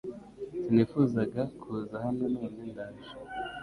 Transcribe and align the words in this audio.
Sinifuzaga 0.63 1.41
kuza 1.61 1.95
hano 2.05 2.23
none 2.35 2.61
ndaje 2.71 3.11